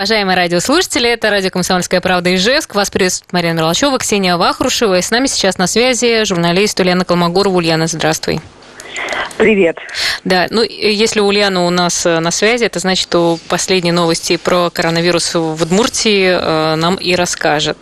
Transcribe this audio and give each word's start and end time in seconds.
Уважаемые 0.00 0.36
радиослушатели, 0.36 1.10
это 1.10 1.28
радио 1.28 1.50
«Комсомольская 1.50 2.00
правда» 2.00 2.32
Ижевск. 2.32 2.76
Вас 2.76 2.88
приветствует 2.88 3.32
Марина 3.32 3.54
Мерлачева, 3.54 3.98
Ксения 3.98 4.36
Вахрушева. 4.36 4.96
И 4.96 5.02
с 5.02 5.10
нами 5.10 5.26
сейчас 5.26 5.58
на 5.58 5.66
связи 5.66 6.24
журналист 6.24 6.78
Ульяна 6.78 7.04
Колмогорова. 7.04 7.56
Ульяна, 7.56 7.88
здравствуй. 7.88 8.40
Привет. 9.36 9.78
Да, 10.24 10.46
ну 10.50 10.62
если 10.62 11.20
Ульяна 11.20 11.64
у 11.66 11.70
нас 11.70 12.04
э, 12.04 12.18
на 12.18 12.30
связи, 12.30 12.64
это 12.64 12.80
значит, 12.80 13.02
что 13.02 13.38
последние 13.48 13.92
новости 13.92 14.36
про 14.36 14.70
коронавирус 14.70 15.34
в 15.34 15.62
Удмуртии 15.62 16.28
э, 16.28 16.74
нам 16.74 16.96
и 16.96 17.14
расскажет. 17.14 17.76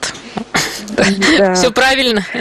Да. 1.38 1.54
Все 1.54 1.70
правильно? 1.70 2.24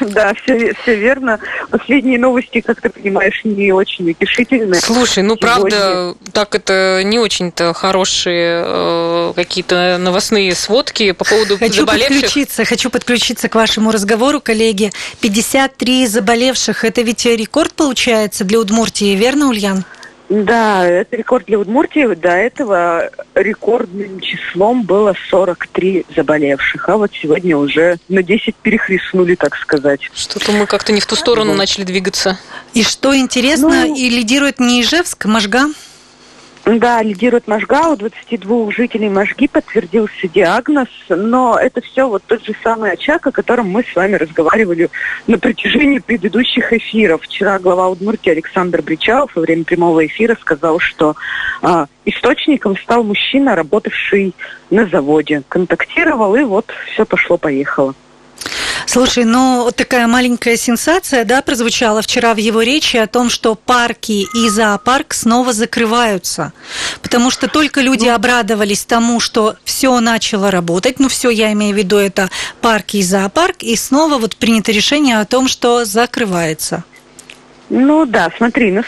Да, 0.00 0.32
все, 0.34 0.72
все 0.82 0.94
верно. 0.94 1.40
Последние 1.70 2.18
новости, 2.18 2.60
как 2.60 2.80
ты 2.80 2.88
понимаешь, 2.88 3.40
не 3.44 3.72
очень 3.72 4.08
утешительные. 4.08 4.80
Слушай, 4.80 5.24
ну 5.24 5.36
Сегодня... 5.36 5.36
правда, 5.36 6.14
так 6.32 6.54
это 6.54 7.02
не 7.04 7.18
очень-то 7.18 7.74
хорошие 7.74 8.62
э, 8.64 9.32
какие-то 9.34 9.98
новостные 9.98 10.54
сводки 10.54 11.10
по 11.12 11.24
поводу 11.24 11.58
хочу 11.58 11.80
заболевших. 11.80 12.22
Подключиться, 12.22 12.64
хочу 12.64 12.90
подключиться 12.90 13.48
к 13.48 13.56
вашему 13.56 13.90
разговору, 13.90 14.40
коллеги. 14.40 14.92
53 15.20 16.06
заболевших, 16.06 16.84
это 16.84 17.02
ведь 17.02 17.26
рекорд 17.26 17.74
получается 17.74 18.15
для 18.40 18.60
Удмуртии, 18.60 19.14
верно, 19.14 19.48
Ульян? 19.48 19.84
Да, 20.28 20.84
это 20.84 21.16
рекорд 21.16 21.46
для 21.46 21.58
Удмуртии. 21.58 22.14
До 22.14 22.30
этого 22.30 23.10
рекордным 23.34 24.20
числом 24.20 24.82
было 24.82 25.14
43 25.30 26.06
заболевших. 26.16 26.88
А 26.88 26.96
вот 26.96 27.12
сегодня 27.20 27.56
уже 27.56 27.98
на 28.08 28.22
10 28.22 28.54
перехлестнули, 28.56 29.36
так 29.36 29.56
сказать. 29.56 30.00
Что-то 30.14 30.52
мы 30.52 30.66
как-то 30.66 30.92
не 30.92 31.00
в 31.00 31.06
ту 31.06 31.14
сторону 31.14 31.50
вот. 31.50 31.58
начали 31.58 31.84
двигаться. 31.84 32.38
И 32.74 32.82
что 32.82 33.16
интересно, 33.16 33.86
ну, 33.86 33.94
и 33.94 34.10
лидирует 34.10 34.58
не 34.58 34.82
Ижевск, 34.82 35.26
Можга? 35.26 35.66
Да, 36.66 37.00
лидирует 37.00 37.46
Можга. 37.46 37.92
У 37.92 37.96
22 37.96 38.72
жителей 38.72 39.08
Можги 39.08 39.46
подтвердился 39.46 40.26
диагноз, 40.26 40.88
но 41.08 41.56
это 41.56 41.80
все 41.80 42.08
вот 42.08 42.24
тот 42.26 42.44
же 42.44 42.56
самый 42.64 42.90
очаг, 42.90 43.24
о 43.24 43.30
котором 43.30 43.70
мы 43.70 43.84
с 43.84 43.94
вами 43.94 44.16
разговаривали 44.16 44.90
на 45.28 45.38
протяжении 45.38 46.00
предыдущих 46.00 46.72
эфиров. 46.72 47.22
Вчера 47.22 47.60
глава 47.60 47.88
Удмуртии 47.88 48.30
Александр 48.30 48.82
Бричалов 48.82 49.36
во 49.36 49.42
время 49.42 49.62
прямого 49.62 50.04
эфира 50.04 50.36
сказал, 50.40 50.80
что 50.80 51.14
а, 51.62 51.86
источником 52.04 52.76
стал 52.78 53.04
мужчина, 53.04 53.54
работавший 53.54 54.34
на 54.68 54.86
заводе. 54.86 55.44
Контактировал, 55.48 56.34
и 56.34 56.42
вот 56.42 56.72
все 56.92 57.06
пошло-поехало. 57.06 57.94
Слушай, 58.86 59.24
ну 59.24 59.70
такая 59.74 60.06
маленькая 60.06 60.56
сенсация, 60.56 61.24
да, 61.24 61.42
прозвучала 61.42 62.02
вчера 62.02 62.34
в 62.34 62.38
его 62.38 62.62
речи 62.62 62.96
о 62.96 63.08
том, 63.08 63.30
что 63.30 63.56
парки 63.56 64.26
и 64.32 64.48
зоопарк 64.48 65.12
снова 65.12 65.52
закрываются, 65.52 66.52
потому 67.02 67.30
что 67.30 67.48
только 67.48 67.80
люди 67.80 68.06
ну. 68.06 68.14
обрадовались 68.14 68.84
тому, 68.84 69.18
что 69.18 69.56
все 69.64 69.98
начало 70.00 70.50
работать, 70.50 71.00
ну 71.00 71.08
все, 71.08 71.30
я 71.30 71.52
имею 71.52 71.74
в 71.74 71.78
виду 71.78 71.96
это 71.96 72.30
парки 72.60 72.98
и 72.98 73.02
зоопарк, 73.02 73.62
и 73.62 73.74
снова 73.76 74.18
вот 74.18 74.36
принято 74.36 74.70
решение 74.70 75.18
о 75.18 75.24
том, 75.24 75.48
что 75.48 75.84
закрывается. 75.84 76.84
Ну 77.68 78.06
да, 78.06 78.30
смотри, 78.36 78.70
ну 78.70 78.82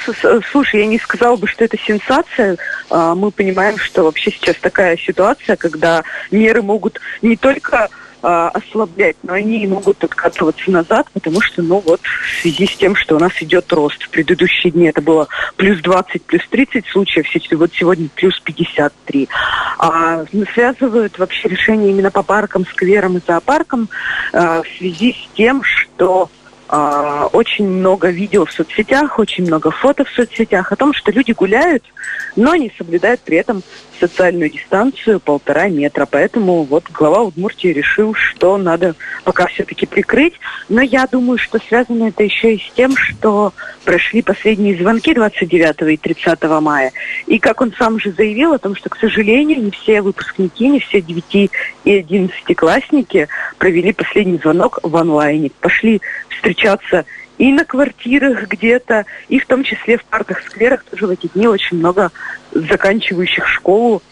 слушай, 0.52 0.80
я 0.80 0.86
не 0.86 1.00
сказала 1.00 1.36
бы, 1.36 1.48
что 1.48 1.64
это 1.64 1.76
сенсация. 1.76 2.56
А, 2.90 3.16
мы 3.16 3.32
понимаем, 3.32 3.76
что 3.76 4.04
вообще 4.04 4.30
сейчас 4.30 4.54
такая 4.60 4.96
ситуация, 4.96 5.56
когда 5.56 6.04
меры 6.30 6.62
могут 6.62 7.00
не 7.20 7.36
только 7.36 7.88
э, 8.22 8.50
ослаблять, 8.54 9.16
но 9.22 9.34
они 9.34 9.66
могут 9.66 10.02
откатываться 10.02 10.70
назад, 10.70 11.06
потому 11.12 11.40
что, 11.40 11.62
ну 11.62 11.82
вот, 11.84 12.00
в 12.00 12.42
связи 12.42 12.66
с 12.66 12.76
тем, 12.76 12.94
что 12.94 13.16
у 13.16 13.18
нас 13.18 13.32
идет 13.40 13.72
рост. 13.72 14.02
В 14.02 14.10
предыдущие 14.10 14.72
дни 14.72 14.86
это 14.86 15.00
было 15.00 15.28
плюс 15.56 15.80
20, 15.80 16.22
плюс 16.22 16.42
30 16.48 16.86
случаев, 16.86 17.26
вот 17.52 17.72
сегодня 17.74 18.08
плюс 18.14 18.38
53. 18.40 19.28
А, 19.78 20.24
связывают 20.52 21.18
вообще 21.18 21.48
решение 21.48 21.90
именно 21.90 22.10
по 22.10 22.22
паркам, 22.22 22.66
скверам 22.66 23.16
и 23.18 23.20
зоопаркам 23.26 23.88
э, 24.32 24.62
в 24.62 24.78
связи 24.78 25.12
с 25.12 25.36
тем, 25.36 25.62
что 25.62 26.30
а, 26.68 27.28
очень 27.32 27.66
много 27.66 28.10
видео 28.10 28.44
в 28.44 28.52
соцсетях, 28.52 29.18
очень 29.18 29.46
много 29.46 29.70
фото 29.70 30.04
в 30.04 30.10
соцсетях 30.10 30.70
о 30.70 30.76
том, 30.76 30.92
что 30.92 31.10
люди 31.10 31.32
гуляют, 31.32 31.82
но 32.36 32.54
не 32.54 32.72
соблюдают 32.76 33.20
при 33.20 33.38
этом 33.38 33.62
социальную 33.98 34.50
дистанцию 34.50 35.18
полтора 35.18 35.68
метра. 35.68 36.06
Поэтому 36.06 36.62
вот 36.64 36.84
глава 36.90 37.22
Удмуртии 37.22 37.68
решил, 37.68 38.14
что 38.14 38.56
надо 38.58 38.94
пока 39.24 39.46
все-таки 39.46 39.86
прикрыть. 39.86 40.34
Но 40.68 40.80
я 40.82 41.06
думаю, 41.06 41.38
что 41.38 41.58
связано 41.58 42.08
это 42.08 42.22
еще 42.22 42.54
и 42.54 42.58
с 42.58 42.72
тем, 42.74 42.96
что 42.96 43.52
прошли 43.84 44.22
последние 44.22 44.76
звонки 44.76 45.14
29 45.14 45.94
и 45.94 45.96
30 45.96 46.42
мая. 46.60 46.92
И 47.28 47.38
как 47.38 47.60
он 47.60 47.74
сам 47.78 48.00
же 48.00 48.10
заявил 48.10 48.54
о 48.54 48.58
том, 48.58 48.74
что, 48.74 48.88
к 48.88 48.96
сожалению, 48.96 49.62
не 49.62 49.70
все 49.70 50.00
выпускники, 50.00 50.66
не 50.66 50.80
все 50.80 51.02
9 51.02 51.50
и 51.84 51.92
11 51.92 52.56
классники 52.56 53.28
провели 53.58 53.92
последний 53.92 54.38
звонок 54.38 54.78
в 54.82 54.96
онлайне. 54.96 55.50
Пошли 55.60 56.00
встречаться 56.30 57.04
и 57.36 57.52
на 57.52 57.66
квартирах 57.66 58.48
где-то, 58.48 59.04
и 59.28 59.38
в 59.38 59.46
том 59.46 59.62
числе 59.62 59.98
в 59.98 60.04
парках, 60.04 60.42
скверах 60.42 60.84
тоже 60.84 61.06
в 61.06 61.10
эти 61.10 61.28
дни 61.34 61.46
очень 61.46 61.76
много 61.76 62.10
заканчивающих 62.52 63.46
школу 63.46 64.02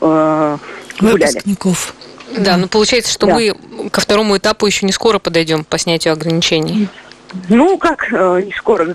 э, 0.00 0.56
Выпускников. 1.00 1.94
Да, 2.38 2.56
ну 2.56 2.66
получается, 2.66 3.12
что 3.12 3.26
да. 3.26 3.34
мы 3.34 3.54
ко 3.90 4.00
второму 4.00 4.38
этапу 4.38 4.64
еще 4.64 4.86
не 4.86 4.92
скоро 4.92 5.18
подойдем 5.18 5.64
по 5.64 5.76
снятию 5.76 6.14
ограничений. 6.14 6.88
Ну, 7.48 7.78
как 7.78 8.12
э, 8.12 8.42
не 8.44 8.52
скоро. 8.52 8.94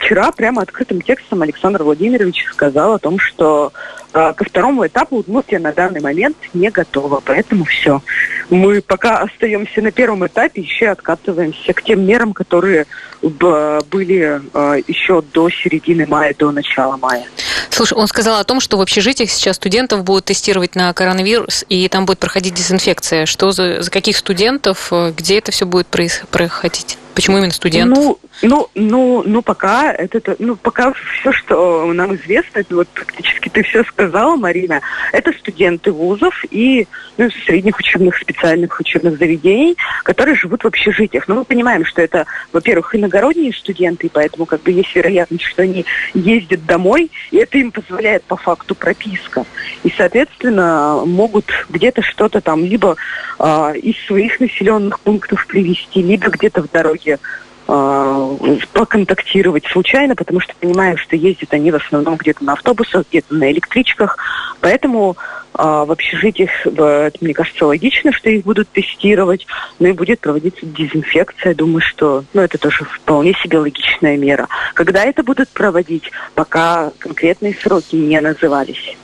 Вчера 0.00 0.32
прямо 0.32 0.62
открытым 0.62 1.00
текстом 1.00 1.42
Александр 1.42 1.82
Владимирович 1.82 2.44
сказал 2.50 2.94
о 2.94 2.98
том, 2.98 3.18
что 3.18 3.72
э, 4.12 4.32
ко 4.34 4.44
второму 4.44 4.86
этапу 4.86 5.16
Удмуртия 5.16 5.58
на 5.58 5.72
данный 5.72 6.00
момент 6.00 6.36
не 6.52 6.70
готова. 6.70 7.22
Поэтому 7.24 7.64
все. 7.64 8.02
Мы 8.50 8.80
пока 8.80 9.18
остаемся 9.18 9.82
на 9.82 9.92
первом 9.92 10.26
этапе, 10.26 10.62
еще 10.62 10.88
откатываемся 10.88 11.72
к 11.72 11.82
тем 11.82 12.04
мерам, 12.04 12.32
которые 12.32 12.86
были 13.22 14.40
э, 14.52 14.82
еще 14.86 15.22
до 15.22 15.48
середины 15.48 16.06
мая, 16.06 16.34
до 16.36 16.50
начала 16.50 16.96
мая. 16.96 17.24
Слушай, 17.70 17.94
он 17.94 18.06
сказал 18.06 18.40
о 18.40 18.44
том, 18.44 18.60
что 18.60 18.78
в 18.78 18.80
общежитиях 18.80 19.30
сейчас 19.30 19.56
студентов 19.56 20.02
будут 20.02 20.24
тестировать 20.26 20.74
на 20.74 20.92
коронавирус, 20.92 21.64
и 21.68 21.88
там 21.88 22.06
будет 22.06 22.18
проходить 22.18 22.54
дезинфекция. 22.54 23.26
Что 23.26 23.52
за, 23.52 23.82
за 23.82 23.90
каких 23.90 24.16
студентов, 24.16 24.88
э, 24.90 25.12
где 25.16 25.38
это 25.38 25.52
все 25.52 25.66
будет 25.66 25.86
происходить? 25.86 26.98
Почему 27.16 27.38
именно 27.38 27.50
студентов? 27.50 27.98
Ну, 27.98 28.18
ну, 28.42 28.68
ну, 28.74 29.22
ну, 29.24 29.40
пока 29.40 29.90
это, 29.90 30.36
ну, 30.38 30.54
пока 30.54 30.92
все, 30.92 31.32
что 31.32 31.90
нам 31.94 32.14
известно, 32.16 32.58
это 32.58 32.74
вот 32.74 32.88
практически 32.88 33.48
ты 33.48 33.62
все 33.62 33.84
сказала, 33.84 34.36
Марина, 34.36 34.82
это 35.12 35.32
студенты 35.32 35.92
вузов 35.92 36.34
и 36.50 36.86
ну, 37.16 37.30
средних 37.46 37.78
учебных, 37.78 38.18
специальных 38.18 38.78
учебных 38.78 39.16
заведений, 39.16 39.78
которые 40.02 40.36
живут 40.36 40.64
в 40.64 40.66
общежитиях. 40.66 41.26
Но 41.26 41.36
мы 41.36 41.44
понимаем, 41.46 41.86
что 41.86 42.02
это, 42.02 42.26
во-первых, 42.52 42.94
иногородние 42.94 43.54
студенты, 43.54 44.08
и 44.08 44.10
поэтому 44.10 44.44
как 44.44 44.60
бы 44.60 44.72
есть 44.72 44.94
вероятность, 44.94 45.44
что 45.44 45.62
они 45.62 45.86
ездят 46.12 46.66
домой, 46.66 47.10
и 47.30 47.38
это 47.38 47.56
им 47.56 47.70
позволяет 47.70 48.24
по 48.24 48.36
факту 48.36 48.74
прописка. 48.74 49.46
И, 49.84 49.94
соответственно, 49.96 51.00
могут 51.06 51.46
где-то 51.70 52.02
что-то 52.02 52.42
там 52.42 52.62
либо 52.62 52.96
э, 53.38 53.72
из 53.82 53.96
своих 54.06 54.38
населенных 54.38 55.00
пунктов 55.00 55.46
привезти, 55.46 56.02
либо 56.02 56.28
где-то 56.28 56.60
в 56.62 56.70
дороге 56.70 57.05
э, 57.06 58.36
поконтактировать 58.72 59.64
случайно, 59.66 60.14
потому 60.14 60.40
что 60.40 60.54
понимаю, 60.60 60.96
что 60.96 61.16
ездят 61.16 61.52
они 61.52 61.70
в 61.70 61.76
основном 61.76 62.16
где-то 62.16 62.44
на 62.44 62.54
автобусах, 62.54 63.06
где-то 63.10 63.34
на 63.34 63.50
электричках. 63.50 64.18
Поэтому 64.60 65.16
э, 65.54 65.62
в 65.62 65.90
общежитиях, 65.90 66.50
это, 66.66 67.12
мне 67.20 67.34
кажется, 67.34 67.66
логично, 67.66 68.12
что 68.12 68.30
их 68.30 68.44
будут 68.44 68.68
тестировать, 68.70 69.46
ну 69.78 69.88
и 69.88 69.92
будет 69.92 70.20
проводиться 70.20 70.66
дезинфекция. 70.66 71.54
Думаю, 71.54 71.80
что 71.80 72.24
ну, 72.34 72.42
это 72.42 72.58
тоже 72.58 72.84
вполне 72.84 73.34
себе 73.42 73.58
логичная 73.58 74.16
мера. 74.16 74.48
Когда 74.74 75.04
это 75.04 75.22
будут 75.22 75.48
проводить, 75.48 76.10
пока 76.34 76.92
конкретные 76.98 77.54
сроки 77.54 77.96
не 77.96 78.20
назывались. 78.20 78.96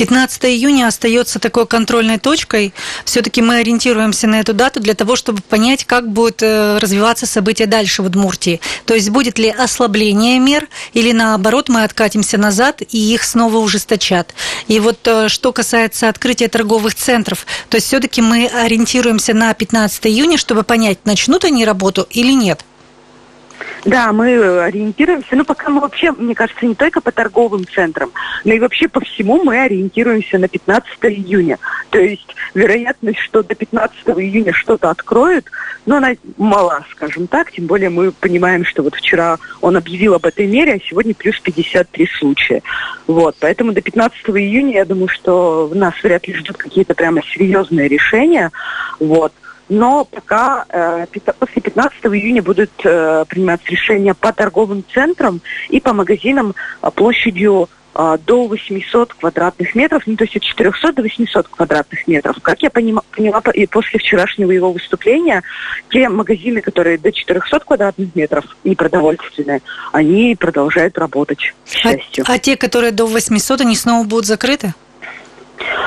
15 0.00 0.46
июня 0.46 0.86
остается 0.86 1.38
такой 1.38 1.66
контрольной 1.66 2.18
точкой. 2.18 2.72
Все-таки 3.04 3.42
мы 3.42 3.56
ориентируемся 3.56 4.26
на 4.26 4.40
эту 4.40 4.54
дату 4.54 4.80
для 4.80 4.94
того, 4.94 5.14
чтобы 5.14 5.42
понять, 5.42 5.84
как 5.84 6.10
будут 6.10 6.42
э, 6.42 6.78
развиваться 6.78 7.26
события 7.26 7.66
дальше 7.66 8.00
в 8.00 8.06
Удмуртии. 8.06 8.62
То 8.86 8.94
есть 8.94 9.10
будет 9.10 9.38
ли 9.38 9.50
ослабление 9.50 10.38
мер 10.38 10.68
или 10.94 11.12
наоборот 11.12 11.68
мы 11.68 11.84
откатимся 11.84 12.38
назад 12.38 12.80
и 12.80 12.96
их 13.12 13.22
снова 13.24 13.58
ужесточат. 13.58 14.34
И 14.68 14.80
вот 14.80 15.00
э, 15.04 15.28
что 15.28 15.52
касается 15.52 16.08
открытия 16.08 16.48
торговых 16.48 16.94
центров, 16.94 17.44
то 17.68 17.74
есть 17.74 17.88
все-таки 17.88 18.22
мы 18.22 18.46
ориентируемся 18.46 19.34
на 19.34 19.52
15 19.52 20.06
июня, 20.06 20.38
чтобы 20.38 20.62
понять, 20.62 21.04
начнут 21.04 21.44
они 21.44 21.66
работу 21.66 22.06
или 22.08 22.32
нет. 22.32 22.64
Да, 23.84 24.12
мы 24.12 24.60
ориентируемся, 24.62 25.36
ну 25.36 25.44
пока 25.44 25.70
мы 25.70 25.80
вообще, 25.80 26.12
мне 26.12 26.34
кажется, 26.34 26.66
не 26.66 26.74
только 26.74 27.00
по 27.00 27.12
торговым 27.12 27.66
центрам, 27.66 28.10
но 28.44 28.52
и 28.52 28.60
вообще 28.60 28.88
по 28.88 29.00
всему 29.00 29.42
мы 29.42 29.58
ориентируемся 29.62 30.38
на 30.38 30.48
15 30.48 30.90
июня. 31.02 31.58
То 31.88 31.98
есть 31.98 32.34
вероятность, 32.54 33.20
что 33.20 33.42
до 33.42 33.54
15 33.54 33.98
июня 34.18 34.52
что-то 34.52 34.90
откроют, 34.90 35.46
но 35.86 35.96
она 35.96 36.10
мала, 36.36 36.84
скажем 36.90 37.26
так, 37.26 37.52
тем 37.52 37.66
более 37.66 37.88
мы 37.88 38.12
понимаем, 38.12 38.66
что 38.66 38.82
вот 38.82 38.94
вчера 38.94 39.38
он 39.62 39.76
объявил 39.76 40.14
об 40.14 40.26
этой 40.26 40.46
мере, 40.46 40.74
а 40.74 40.80
сегодня 40.80 41.14
плюс 41.14 41.40
53 41.40 42.06
случая. 42.18 42.62
Вот, 43.06 43.36
поэтому 43.40 43.72
до 43.72 43.80
15 43.80 44.18
июня, 44.30 44.74
я 44.74 44.84
думаю, 44.84 45.08
что 45.08 45.70
нас 45.74 45.94
вряд 46.02 46.28
ли 46.28 46.34
ждут 46.34 46.58
какие-то 46.58 46.94
прямо 46.94 47.22
серьезные 47.22 47.88
решения. 47.88 48.50
Вот 48.98 49.32
но 49.70 50.04
пока 50.04 50.66
э, 50.68 51.06
после 51.38 51.62
15 51.62 52.04
июня 52.06 52.42
будут 52.42 52.70
э, 52.84 53.24
приниматься 53.28 53.68
решения 53.68 54.14
по 54.14 54.32
торговым 54.32 54.84
центрам 54.92 55.40
и 55.68 55.80
по 55.80 55.92
магазинам 55.92 56.54
э, 56.82 56.90
площадью 56.90 57.68
э, 57.94 58.18
до 58.26 58.48
800 58.48 59.14
квадратных 59.14 59.76
метров, 59.76 60.02
ну, 60.06 60.16
то 60.16 60.24
есть 60.24 60.36
от 60.36 60.42
400 60.42 60.92
до 60.92 61.02
800 61.02 61.48
квадратных 61.48 62.08
метров. 62.08 62.36
Как 62.42 62.60
я 62.62 62.70
понима, 62.70 63.02
поняла 63.12 63.40
и 63.54 63.66
после 63.66 64.00
вчерашнего 64.00 64.50
его 64.50 64.72
выступления, 64.72 65.44
те 65.88 66.08
магазины, 66.08 66.60
которые 66.62 66.98
до 66.98 67.12
400 67.12 67.60
квадратных 67.60 68.14
метров, 68.16 68.44
не 68.64 68.74
продовольственные, 68.74 69.62
они 69.92 70.34
продолжают 70.34 70.98
работать, 70.98 71.54
к 71.64 71.68
счастью. 71.68 72.24
А, 72.26 72.34
а 72.34 72.38
те, 72.38 72.56
которые 72.56 72.90
до 72.90 73.06
800, 73.06 73.60
они 73.60 73.76
снова 73.76 74.04
будут 74.04 74.26
закрыты? 74.26 74.74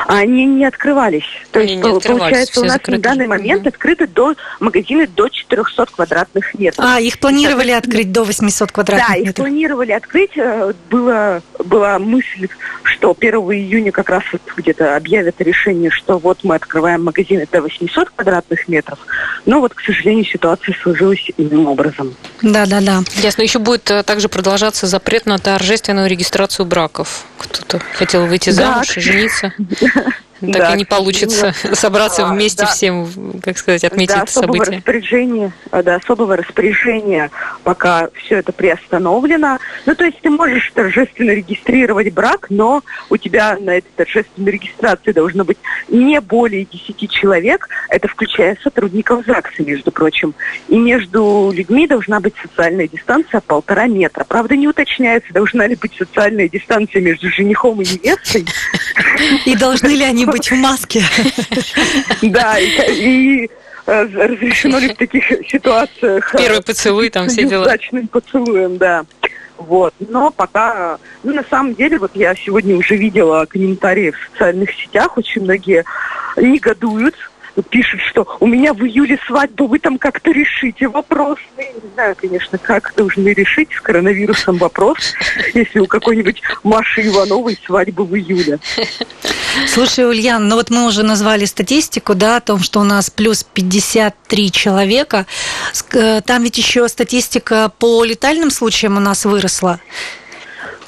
Они 0.08 0.46
не 0.46 0.66
открывались. 0.66 1.25
То 1.52 1.60
они 1.60 1.75
есть, 1.75 2.08
получается, 2.08 2.60
у 2.62 2.64
нас 2.64 2.74
закрыты. 2.74 2.92
на 2.92 3.00
данный 3.00 3.28
момент 3.28 3.62
угу. 3.62 3.70
открыты 3.70 4.08
до 4.08 4.36
магазины 4.60 5.08
до 5.08 5.30
400 5.30 5.86
квадратных 5.88 6.54
метров. 6.56 6.86
А, 6.86 7.00
их 7.00 7.20
планировали 7.20 7.70
Это, 7.70 7.88
открыть 7.88 8.12
до 8.12 8.24
800 8.24 8.72
квадратных 8.72 9.08
да, 9.08 9.14
метров? 9.16 9.25
Да, 9.25 9.30
их 9.30 9.36
планировали 9.36 9.92
открыть. 9.92 10.38
Э, 10.38 10.74
было, 10.90 11.42
была 11.64 12.00
мысль, 12.00 12.48
что 12.84 13.16
1 13.18 13.34
июня 13.34 13.92
как 13.92 14.10
раз 14.10 14.24
вот 14.31 14.42
где-то 14.58 14.96
объявят 14.96 15.40
решение, 15.40 15.90
что 15.90 16.18
вот 16.18 16.44
мы 16.44 16.56
открываем 16.56 17.04
магазины 17.04 17.48
до 17.52 17.62
800 17.62 18.10
квадратных 18.10 18.68
метров. 18.68 19.00
Но 19.46 19.60
вот, 19.60 19.74
к 19.74 19.81
сожалению, 19.81 20.25
ситуация 20.25 20.75
сложилась 20.81 21.31
иным 21.38 21.68
образом. 21.68 22.16
Да, 22.42 22.66
да, 22.66 22.81
да. 22.81 23.04
Ясно. 23.16 23.42
Еще 23.42 23.60
будет 23.60 23.90
э, 23.92 24.04
также 24.04 24.30
продолжаться 24.30 24.88
запрет 24.88 25.25
на 25.25 25.38
торжественную 25.38 26.10
регистрацию 26.10 26.66
браков. 26.66 27.25
Кто-то 27.44 27.80
хотел 27.94 28.25
выйти 28.25 28.50
замуж 28.50 28.88
да. 28.88 28.94
и 28.95 29.04
жениться. 29.04 29.54
Так 30.51 30.62
да, 30.62 30.74
и 30.74 30.78
не 30.78 30.86
получится 30.86 31.54
собраться 31.74 32.25
вместе 32.25 32.63
да, 32.63 32.72
всем, 32.72 33.07
как 33.42 33.57
сказать, 33.57 33.84
отметить 33.84 34.16
да, 34.16 34.22
это 34.24 34.31
особого 34.31 34.57
событие. 34.57 34.78
Распоряжения, 34.78 35.51
да, 35.72 35.95
особого 35.95 36.36
распоряжения, 36.38 37.31
пока 37.63 38.10
все 38.16 38.40
это 38.40 38.51
приостановлено. 38.51 39.60
Ну, 39.86 39.95
то 39.95 40.04
есть 40.04 40.19
ты 40.22 40.30
можешь 40.30 40.72
торжественно 40.74 41.31
регистрировать 41.31 42.12
брак, 42.13 42.48
но 42.50 42.84
у 43.10 43.18
тебя 43.18 43.57
на 43.60 43.78
этой 43.78 43.90
торжественной 43.95 44.51
регистрации 44.51 45.12
должно 45.12 45.45
быть 45.45 45.57
не 45.88 46.19
более 46.19 46.66
10 46.66 47.10
человек, 47.10 47.69
это 47.89 48.07
включая 48.07 48.57
сотрудников 48.62 49.25
ЗАГСа, 49.25 49.63
между 49.63 49.92
прочим. 49.92 50.34
И 50.68 50.78
между 50.78 51.51
людьми 51.54 51.88
должна 51.88 52.19
быть 52.19 52.34
социальная 52.42 52.88
дистанция 52.88 53.42
полтора 53.42 53.88
метра. 53.88 54.24
Правда, 54.24 54.56
не 54.56 54.68
уточняется, 54.68 55.31
должна 55.34 55.68
ли 55.68 55.75
быть 55.75 55.94
социальная 55.98 56.50
дистанция 56.50 57.01
между 57.01 57.30
женихом 57.30 57.81
и 57.81 57.86
невестой. 57.86 58.46
И 59.45 59.56
должны 59.56 59.90
ли 59.90 60.04
они 60.04 60.25
быть 60.25 60.51
в 60.51 60.56
маске. 60.56 61.04
Да, 62.22 62.57
и 62.60 63.50
э, 63.86 64.04
разрешено 64.04 64.80
ли 64.80 64.90
в 64.90 64.98
таких 64.98 65.25
ситуациях... 65.50 66.34
Э, 66.34 66.38
Первый 66.38 66.62
поцелуй, 66.62 67.10
там 67.10 67.28
все 67.28 67.44
дела. 67.44 67.63
Удачным 67.63 68.07
поцелуем, 68.07 68.78
да. 68.78 69.06
Вот. 69.57 69.94
Но 70.00 70.31
пока, 70.31 70.98
ну, 71.24 71.34
на 71.34 71.44
самом 71.50 71.75
деле, 71.75 71.98
вот 71.98 72.12
я 72.16 72.36
сегодня 72.36 72.75
уже 72.75 72.95
видела 72.95 73.45
комментарии 73.45 74.12
в 74.12 74.31
социальных 74.31 74.72
сетях, 74.72 75.18
очень 75.18 75.44
многие 75.44 75.86
негодуют 76.38 77.16
пишет, 77.62 78.00
что 78.10 78.26
у 78.40 78.48
меня 78.48 78.74
в 78.74 78.84
июле 78.84 79.20
свадьба, 79.28 79.64
вы 79.64 79.80
там 79.80 79.98
как-то 79.98 80.32
решите 80.32 80.88
вопрос. 80.88 81.38
Ну, 81.56 81.64
я 81.64 81.72
не 81.72 81.94
знаю, 81.94 82.16
конечно, 82.20 82.58
как 82.58 82.94
должны 82.96 83.30
решить 83.30 83.70
с 83.74 83.82
коронавирусом 83.82 84.58
вопрос, 84.58 84.98
если 85.54 85.80
у 85.80 85.86
какой-нибудь 85.86 86.42
Маши 86.64 87.08
Ивановой 87.08 87.60
свадьба 87.66 88.02
в 88.02 88.16
июле. 88.16 88.60
Слушай, 89.68 90.10
Ульян, 90.10 90.48
ну 90.48 90.56
вот 90.56 90.72
мы 90.72 90.88
уже 90.88 91.04
назвали 91.04 91.46
статистику, 91.46 92.16
да, 92.16 92.38
о 92.38 92.42
том, 92.42 92.60
что 92.60 92.80
у 92.80 92.84
нас 92.84 93.10
плюс 93.10 93.44
53 93.44 94.52
человека. 94.52 95.26
Э, 95.92 96.22
там 96.22 96.44
ведь 96.44 96.58
еще 96.58 96.88
статистика 96.90 97.72
по 97.78 98.04
летальным 98.04 98.50
случаям 98.50 98.98
у 98.98 99.00
нас 99.00 99.26
выросла. 99.26 99.80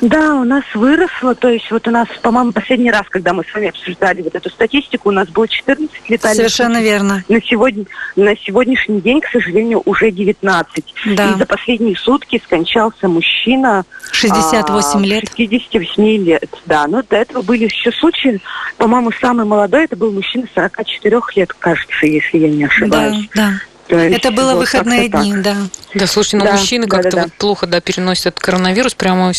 Да, 0.01 0.35
у 0.35 0.43
нас 0.43 0.63
выросло, 0.73 1.35
то 1.35 1.47
есть 1.47 1.71
вот 1.71 1.87
у 1.87 1.91
нас, 1.91 2.07
по-моему, 2.21 2.51
последний 2.51 2.91
раз, 2.91 3.03
когда 3.09 3.33
мы 3.33 3.43
с 3.43 3.53
вами 3.53 3.69
обсуждали 3.69 4.21
вот 4.21 4.35
эту 4.35 4.49
статистику, 4.49 5.09
у 5.09 5.11
нас 5.11 5.27
было 5.29 5.47
14 5.47 5.89
летальных 6.09 6.37
Совершенно 6.37 6.81
верно. 6.81 7.23
На, 7.29 7.41
сегодня, 7.41 7.85
на 8.15 8.35
сегодняшний 8.35 8.99
день, 9.01 9.21
к 9.21 9.27
сожалению, 9.27 9.81
уже 9.85 10.11
19. 10.11 10.85
Да. 11.15 11.31
И 11.31 11.37
за 11.37 11.45
последние 11.45 11.95
сутки 11.95 12.41
скончался 12.43 13.07
мужчина... 13.07 13.85
68 14.11 14.99
а, 14.99 15.05
лет. 15.05 15.23
68 15.29 16.03
лет, 16.23 16.49
да. 16.65 16.87
Но 16.87 17.01
до 17.01 17.15
этого 17.15 17.41
были 17.41 17.65
еще 17.65 17.91
случаи, 17.91 18.41
по-моему, 18.77 19.11
самый 19.21 19.45
молодой, 19.45 19.85
это 19.85 19.95
был 19.95 20.11
мужчина 20.11 20.45
44 20.53 21.21
лет, 21.35 21.53
кажется, 21.53 22.05
если 22.05 22.37
я 22.37 22.49
не 22.49 22.65
ошибаюсь. 22.65 23.29
Да, 23.33 23.49
да. 23.49 23.53
Есть, 23.87 24.17
это 24.17 24.31
было 24.31 24.53
вот 24.53 24.61
выходные 24.61 25.09
дни, 25.09 25.33
так. 25.33 25.41
да. 25.43 25.55
Да, 25.93 26.07
слушайте, 26.07 26.37
ну 26.37 26.45
да, 26.45 26.53
мужчины 26.53 26.87
да, 26.87 26.97
как-то 26.97 27.11
да, 27.11 27.17
да. 27.17 27.23
вот 27.23 27.33
плохо 27.33 27.67
да, 27.67 27.81
переносят 27.81 28.39
коронавирус, 28.39 28.95
прямо 28.95 29.31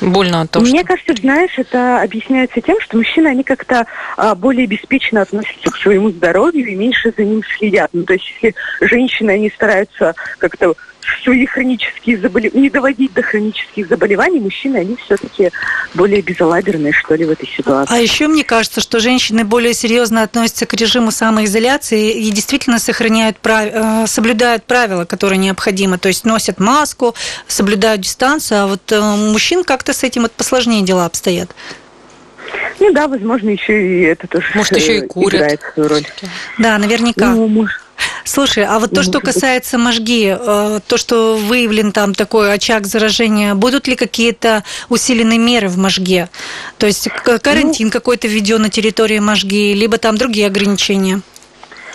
больно 0.00 0.42
от 0.42 0.50
того, 0.50 0.64
Мне 0.64 0.80
что... 0.80 0.88
кажется, 0.88 1.14
знаешь, 1.20 1.52
это 1.56 2.00
объясняется 2.00 2.60
тем, 2.60 2.80
что 2.80 2.96
мужчины, 2.96 3.28
они 3.28 3.42
как-то 3.42 3.86
а, 4.16 4.34
более 4.34 4.66
беспечно 4.66 5.22
относятся 5.22 5.70
к 5.70 5.76
своему 5.76 6.10
здоровью 6.10 6.66
и 6.66 6.74
меньше 6.76 7.12
за 7.16 7.24
ним 7.24 7.42
следят. 7.58 7.90
Ну, 7.92 8.04
то 8.04 8.12
есть, 8.12 8.24
если 8.40 8.54
женщины, 8.80 9.32
они 9.32 9.50
стараются 9.50 10.14
как-то 10.38 10.74
свои 11.22 11.46
хронические 11.46 12.18
заболевания, 12.18 12.62
не 12.62 12.70
доводить 12.70 13.12
до 13.14 13.22
хронических 13.22 13.88
заболеваний, 13.88 14.40
мужчины, 14.40 14.78
они 14.78 14.96
все-таки 14.96 15.50
более 15.94 16.22
безалаберные, 16.22 16.92
что 16.92 17.14
ли, 17.14 17.24
в 17.24 17.30
этой 17.30 17.48
ситуации. 17.48 17.94
А 17.94 17.98
еще 17.98 18.28
мне 18.28 18.44
кажется, 18.44 18.80
что 18.80 19.00
женщины 19.00 19.44
более 19.44 19.74
серьезно 19.74 20.22
относятся 20.22 20.66
к 20.66 20.74
режиму 20.74 21.10
самоизоляции 21.10 22.12
и 22.12 22.30
действительно 22.30 22.78
сохраняют, 22.78 23.38
прав... 23.38 23.68
Э, 23.72 24.06
соблюдают 24.06 24.64
правила, 24.64 25.04
которые 25.04 25.38
необходимы, 25.38 25.98
то 25.98 26.08
есть 26.08 26.24
носят 26.24 26.58
маску, 26.58 27.14
соблюдают 27.46 28.02
дистанцию, 28.02 28.62
а 28.62 28.66
вот 28.66 28.92
э, 28.92 29.00
мужчин 29.00 29.64
как-то 29.64 29.92
с 29.92 30.02
этим 30.02 30.22
вот 30.22 30.32
посложнее 30.32 30.82
дела 30.82 31.06
обстоят. 31.06 31.54
Ну 32.80 32.92
да, 32.92 33.08
возможно, 33.08 33.50
еще 33.50 33.80
и 33.80 34.02
это 34.02 34.26
тоже 34.26 34.46
Может, 34.54 34.76
еще 34.76 34.98
и 34.98 35.00
курят. 35.06 35.34
играет 35.34 35.60
свою 35.74 35.88
роль. 35.88 36.06
Да, 36.58 36.78
наверняка. 36.78 37.30
Ну, 37.30 37.46
может, 37.46 37.81
Слушай, 38.24 38.64
а 38.64 38.78
вот 38.78 38.92
то, 38.92 39.02
что 39.02 39.20
касается 39.20 39.78
мозги, 39.78 40.36
э, 40.38 40.80
то, 40.86 40.96
что 40.96 41.36
выявлен 41.36 41.92
там 41.92 42.14
такой 42.14 42.52
очаг 42.52 42.86
заражения, 42.86 43.54
будут 43.54 43.88
ли 43.88 43.96
какие-то 43.96 44.64
усиленные 44.88 45.38
меры 45.38 45.68
в 45.68 45.78
мозге? 45.78 46.28
То 46.78 46.86
есть 46.86 47.08
карантин 47.08 47.86
ну, 47.86 47.92
какой-то 47.92 48.28
введен 48.28 48.62
на 48.62 48.70
территории 48.70 49.18
мозги, 49.18 49.74
либо 49.74 49.98
там 49.98 50.16
другие 50.16 50.46
ограничения? 50.46 51.22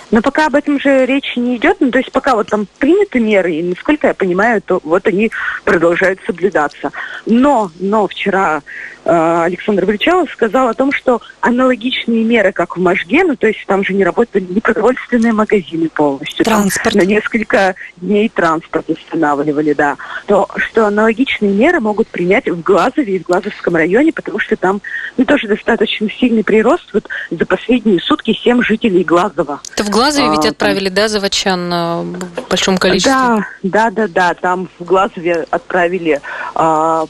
Но 0.09 0.21
пока 0.21 0.47
об 0.47 0.55
этом 0.55 0.79
же 0.79 1.05
речи 1.05 1.37
не 1.37 1.57
идет, 1.57 1.77
ну, 1.79 1.91
то 1.91 1.97
есть 1.97 2.11
пока 2.11 2.35
вот 2.35 2.47
там 2.47 2.65
приняты 2.79 3.19
меры, 3.19 3.55
и 3.55 3.63
насколько 3.63 4.07
я 4.07 4.13
понимаю, 4.13 4.61
то 4.61 4.79
вот 4.83 5.05
они 5.07 5.31
продолжают 5.65 6.19
соблюдаться. 6.25 6.91
Но, 7.25 7.71
но 7.79 8.07
вчера 8.07 8.61
Александр 9.07 9.85
Вальчалов 9.85 10.29
сказал 10.31 10.67
о 10.67 10.73
том, 10.73 10.91
что 10.91 11.21
аналогичные 11.39 12.23
меры, 12.25 12.51
как 12.51 12.75
в 12.75 12.81
Можге, 12.81 13.23
ну 13.23 13.35
то 13.35 13.47
есть 13.47 13.65
там 13.65 13.83
же 13.83 13.93
не 13.93 14.03
работали 14.03 14.45
не 14.49 14.59
продовольственные 14.59 15.31
магазины 15.31 15.87
полностью, 15.87 16.43
транспорт. 16.43 16.93
Там 16.93 17.03
на 17.03 17.05
несколько 17.07 17.75
дней 17.97 18.27
транспорт 18.27 18.89
устанавливали, 18.89 19.73
да, 19.73 19.95
то 20.25 20.49
что 20.57 20.87
аналогичные 20.87 21.53
меры 21.53 21.79
могут 21.79 22.09
принять 22.09 22.49
в 22.49 22.61
Глазове 22.61 23.15
и 23.15 23.19
в 23.19 23.23
Глазовском 23.23 23.75
районе, 23.75 24.11
потому 24.11 24.39
что 24.39 24.57
там 24.57 24.81
ну, 25.15 25.23
тоже 25.23 25.47
достаточно 25.47 26.09
сильный 26.09 26.43
прирост. 26.43 26.89
Вот 26.93 27.07
за 27.31 27.45
последние 27.45 28.01
сутки 28.01 28.33
семь 28.33 28.61
жителей 28.61 29.03
Глазова. 29.03 29.61
Это 29.73 29.83
в 29.83 29.89
Глазове 29.89 30.27
а, 30.27 30.31
ведь 30.31 30.45
отправили, 30.45 30.89
там... 30.89 30.95
да, 30.95 31.07
заводчан 31.07 31.69
в 31.69 32.49
большом 32.49 32.77
количестве? 32.77 33.13
Да, 33.13 33.47
да, 33.63 33.89
да, 33.89 34.07
да, 34.07 34.33
там 34.33 34.67
в 34.79 34.83
Глазове 34.83 35.45
отправили 35.49 36.19
а, 36.55 37.05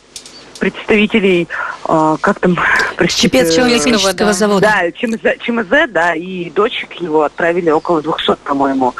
представителей, 0.57 1.47
э, 1.87 2.17
как 2.21 2.39
там, 2.39 2.57
простите, 2.97 3.29
Чепецкого 3.29 4.13
да. 4.13 4.33
завода. 4.33 4.61
Да, 4.61 4.91
ЧМЗ, 4.91 5.39
ЧМЗ, 5.39 5.89
да, 5.89 6.13
и 6.13 6.49
дочек 6.49 6.93
его 6.93 7.23
отправили 7.23 7.69
около 7.69 8.01
200, 8.01 8.35
по-моему, 8.43 8.93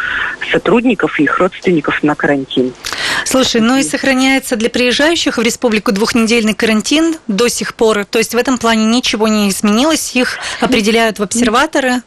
сотрудников 0.51 1.19
и 1.19 1.23
их 1.23 1.37
родственников 1.39 2.03
на 2.03 2.15
карантин. 2.15 2.73
Слушай, 3.25 3.61
ну 3.61 3.77
и 3.77 3.83
сохраняется 3.83 4.55
для 4.55 4.69
приезжающих 4.69 5.37
в 5.37 5.41
республику 5.41 5.91
двухнедельный 5.91 6.53
карантин 6.53 7.15
до 7.27 7.49
сих 7.49 7.75
пор. 7.75 8.05
То 8.05 8.19
есть 8.19 8.33
в 8.33 8.37
этом 8.37 8.57
плане 8.57 8.85
ничего 8.85 9.27
не 9.27 9.49
изменилось, 9.49 10.15
их 10.15 10.37
определяют 10.61 11.19
в 11.19 11.23
обсерваторы. 11.23 12.01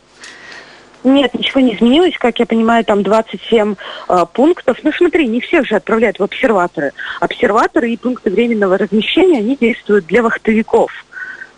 Нет, 1.03 1.33
ничего 1.35 1.61
не 1.61 1.75
изменилось. 1.75 2.17
Как 2.19 2.39
я 2.39 2.47
понимаю, 2.47 2.85
там 2.85 3.03
27 3.03 3.75
э, 4.09 4.25
пунктов. 4.33 4.79
Ну, 4.83 4.93
смотри, 4.93 5.27
не 5.27 5.41
всех 5.41 5.67
же 5.67 5.77
отправляют 5.77 6.19
в 6.19 6.23
обсерваторы. 6.23 6.93
Обсерваторы 7.21 7.91
и 7.91 7.97
пункты 7.97 8.31
временного 8.31 8.77
размещения, 8.77 9.39
они 9.39 9.57
действуют 9.57 10.07
для 10.07 10.23
вахтовиков. 10.23 10.93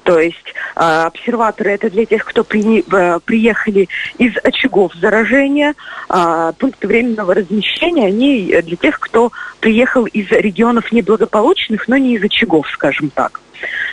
То 0.04 0.18
есть 0.18 0.54
э, 0.76 0.80
обсерваторы 0.80 1.72
это 1.72 1.90
для 1.90 2.06
тех, 2.06 2.24
кто 2.24 2.44
при, 2.44 2.80
э, 2.80 3.20
приехали 3.24 3.88
из 4.18 4.32
очагов 4.42 4.94
заражения. 4.94 5.74
Э, 6.08 6.52
пункты 6.58 6.88
временного 6.88 7.34
размещения, 7.34 8.06
они 8.06 8.60
для 8.62 8.76
тех, 8.76 8.98
кто 8.98 9.32
приехал 9.60 10.06
из 10.06 10.30
регионов 10.30 10.90
неблагополучных, 10.92 11.88
но 11.88 11.96
не 11.96 12.16
из 12.16 12.24
очагов, 12.24 12.68
скажем 12.72 13.10
так. 13.10 13.40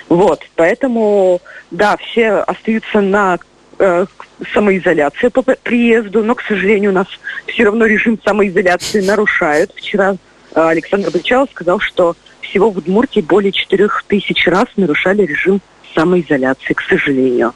Вот, 0.07 0.41
поэтому, 0.55 1.41
да, 1.69 1.95
все 1.97 2.31
остаются 2.31 3.01
на 3.01 3.37
э, 3.79 4.05
самоизоляции 4.53 5.29
по 5.29 5.41
приезду, 5.41 6.23
но, 6.23 6.35
к 6.35 6.41
сожалению, 6.41 6.91
у 6.91 6.93
нас 6.93 7.07
все 7.47 7.63
равно 7.63 7.85
режим 7.85 8.19
самоизоляции 8.23 9.01
нарушают. 9.01 9.71
Вчера 9.75 10.15
э, 10.53 10.61
Александр 10.61 11.09
Бычалов 11.11 11.49
сказал, 11.51 11.79
что 11.79 12.15
всего 12.41 12.69
в 12.69 12.77
Удмуртии 12.77 13.21
более 13.21 13.51
4 13.51 13.89
тысяч 14.07 14.47
раз 14.47 14.65
нарушали 14.75 15.23
режим 15.23 15.61
самоизоляции, 15.95 16.73
к 16.73 16.81
сожалению. 16.81 17.53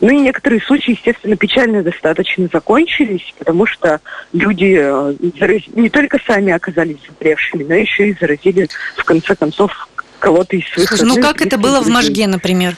Ну 0.00 0.10
и 0.10 0.20
некоторые 0.20 0.60
случаи, 0.60 0.92
естественно, 0.92 1.36
печально 1.36 1.82
достаточно 1.82 2.48
закончились, 2.52 3.34
потому 3.38 3.66
что 3.66 4.00
люди 4.32 4.78
э, 4.80 5.14
не 5.74 5.88
только 5.88 6.18
сами 6.26 6.52
оказались 6.52 6.98
заболевшими, 7.08 7.64
но 7.64 7.74
еще 7.74 8.10
и 8.10 8.16
заразили, 8.18 8.68
в 8.96 9.04
конце 9.04 9.34
концов, 9.34 9.88
кого-то 10.18 10.56
из 10.56 10.66
своих 10.68 10.88
Слушай, 10.88 11.06
ну 11.06 11.20
как 11.20 11.42
это 11.42 11.58
было 11.58 11.80
в 11.80 11.88
Можге, 11.88 12.26
например? 12.26 12.76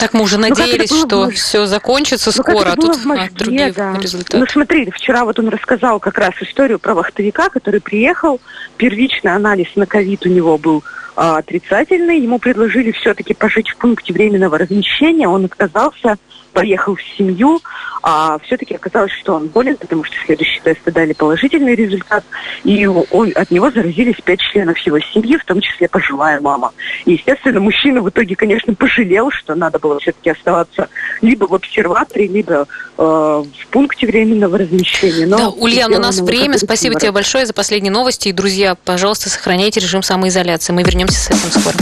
Так 0.00 0.14
мы 0.14 0.22
уже 0.22 0.38
ну, 0.38 0.48
надеялись, 0.48 0.90
ну, 0.90 1.06
что 1.06 1.22
в... 1.24 1.32
все 1.32 1.66
закончится 1.66 2.32
ну, 2.34 2.42
скоро, 2.42 2.72
а 2.72 2.76
тут 2.76 2.96
в 2.96 3.04
Москве, 3.04 3.30
другие 3.34 3.72
да. 3.72 3.94
результаты. 3.98 4.38
Ну 4.38 4.46
смотри, 4.46 4.90
вчера 4.90 5.24
вот 5.24 5.38
он 5.38 5.48
рассказал 5.48 6.00
как 6.00 6.16
раз 6.16 6.32
историю 6.40 6.78
про 6.78 6.94
вахтовика, 6.94 7.50
который 7.50 7.80
приехал, 7.80 8.40
первичный 8.78 9.34
анализ 9.34 9.68
на 9.76 9.84
ковид 9.84 10.24
у 10.24 10.30
него 10.30 10.56
был 10.56 10.82
а, 11.16 11.36
отрицательный, 11.36 12.18
ему 12.18 12.38
предложили 12.38 12.92
все-таки 12.92 13.34
пожить 13.34 13.68
в 13.68 13.76
пункте 13.76 14.14
временного 14.14 14.56
размещения, 14.56 15.28
он 15.28 15.44
отказался, 15.44 16.16
поехал 16.52 16.96
в 16.96 17.02
семью, 17.16 17.60
а 18.02 18.38
все-таки 18.40 18.74
оказалось, 18.74 19.12
что 19.12 19.34
он 19.34 19.48
болен, 19.48 19.76
потому 19.76 20.04
что 20.04 20.14
следующие 20.24 20.60
тесты 20.62 20.90
дали 20.90 21.12
положительный 21.12 21.74
результат, 21.74 22.24
и 22.64 22.86
он, 22.86 23.32
от 23.34 23.50
него 23.50 23.70
заразились 23.70 24.16
пять 24.24 24.40
членов 24.40 24.78
его 24.78 24.98
семьи, 25.00 25.36
в 25.36 25.44
том 25.44 25.60
числе 25.60 25.88
пожилая 25.88 26.40
мама. 26.40 26.72
И, 27.04 27.12
естественно, 27.12 27.60
мужчина 27.60 28.00
в 28.00 28.08
итоге, 28.08 28.36
конечно, 28.36 28.74
пожалел, 28.74 29.30
что 29.30 29.54
надо 29.54 29.78
было 29.78 29.98
все-таки 30.00 30.30
оставаться 30.30 30.88
либо 31.20 31.44
в 31.44 31.54
обсерваторе, 31.54 32.26
либо 32.26 32.66
э, 32.96 33.02
в 33.02 33.66
пункте 33.70 34.06
временного 34.06 34.58
размещения. 34.58 35.26
Но 35.26 35.38
да, 35.38 35.48
Ульяна, 35.48 35.96
у 35.96 36.00
нас 36.00 36.20
время. 36.20 36.58
Спасибо 36.58 36.98
тебе 36.98 37.12
большое 37.12 37.46
за 37.46 37.52
последние 37.52 37.92
новости. 37.92 38.28
И, 38.28 38.32
друзья, 38.32 38.74
пожалуйста, 38.74 39.28
сохраняйте 39.28 39.80
режим 39.80 40.02
самоизоляции. 40.02 40.72
Мы 40.72 40.82
вернемся 40.82 41.18
с 41.18 41.30
этим 41.30 41.60
скоро. 41.60 41.76